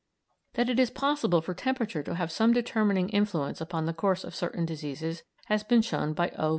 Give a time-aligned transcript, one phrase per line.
[0.53, 4.33] That it is possible for temperature to have some determining influence upon the course of
[4.33, 6.49] certain diseases has been shown by O.